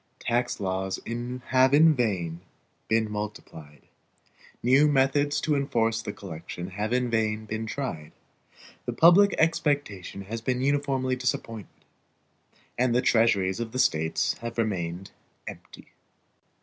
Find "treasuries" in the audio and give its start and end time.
13.03-13.59